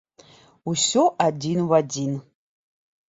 Усё 0.71 1.03
адзін 1.27 1.63
у 1.67 1.77
адзін! 1.81 2.11